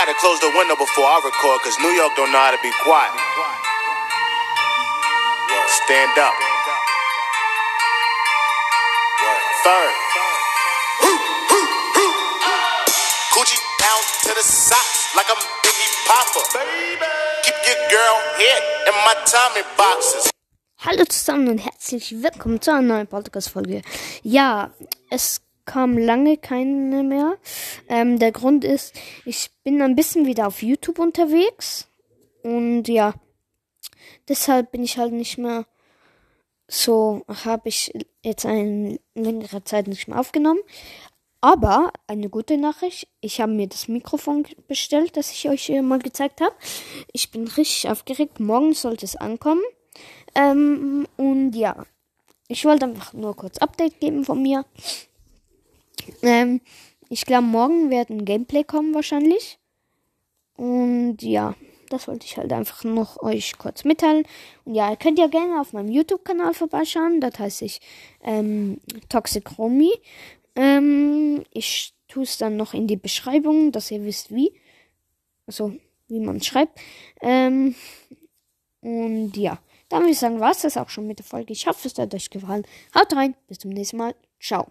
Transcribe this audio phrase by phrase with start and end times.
[0.00, 2.72] gotta close the window before I record, cause New York don't know how to be
[2.80, 3.12] quiet.
[5.84, 6.32] Stand up.
[9.60, 9.92] Third.
[13.36, 16.40] Coochie down to the socks like I'm Biggie Papa.
[17.44, 19.14] Keep your girl head in my
[19.76, 20.30] boxes.
[20.78, 23.82] Hallo zusammen und herzlich willkommen zu einer neuen Podcast-Folge.
[24.22, 24.70] Ja,
[25.10, 27.38] es kam lange keine mehr.
[27.88, 28.92] Ähm, der Grund ist,
[29.24, 31.86] ich bin ein bisschen wieder auf YouTube unterwegs.
[32.42, 33.14] Und ja,
[34.28, 35.66] deshalb bin ich halt nicht mehr
[36.66, 37.92] so, habe ich
[38.24, 40.58] jetzt eine längere Zeit nicht mehr aufgenommen.
[41.40, 46.00] Aber eine gute Nachricht, ich habe mir das Mikrofon bestellt, das ich euch hier mal
[46.00, 46.54] gezeigt habe.
[47.12, 48.40] Ich bin richtig aufgeregt.
[48.40, 49.62] Morgen sollte es ankommen.
[50.34, 51.86] Ähm, und ja,
[52.48, 54.64] ich wollte einfach nur kurz Update geben von mir.
[56.22, 56.60] Ähm,
[57.08, 59.58] ich glaube, morgen wird ein Gameplay kommen wahrscheinlich.
[60.56, 61.54] Und ja,
[61.88, 64.24] das wollte ich halt einfach noch euch kurz mitteilen.
[64.64, 67.20] Und ja, ihr könnt ja gerne auf meinem YouTube-Kanal vorbeischauen.
[67.20, 67.80] Das heißt ich
[68.22, 69.92] ähm, Toxic Romy.
[70.54, 74.52] Ähm, ich tue es dann noch in die Beschreibung, dass ihr wisst wie.
[75.46, 75.74] Also,
[76.08, 76.78] wie man schreibt.
[77.20, 77.74] Ähm,
[78.80, 81.52] und ja, dann würde ich sagen, war es das auch schon mit der Folge.
[81.52, 82.64] Ich hoffe, es hat euch gefallen.
[82.94, 84.14] Haut rein, bis zum nächsten Mal.
[84.40, 84.70] Ciao.